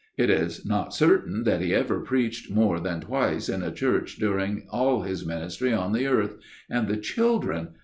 It 0.17 0.31
is 0.31 0.65
not 0.65 0.95
certain 0.95 1.43
that 1.43 1.61
he 1.61 1.75
ever 1.75 1.99
preached 1.99 2.49
more 2.49 2.79
than 2.79 3.01
twice 3.01 3.47
in 3.49 3.61
a 3.61 3.71
church 3.71 4.15
during 4.17 4.65
all 4.71 5.03
his 5.03 5.27
ministry 5.27 5.73
on 5.73 5.93
the 5.93 6.07
earth. 6.07 6.37
And 6.71 6.87
the 6.87 6.97
children! 6.97 7.75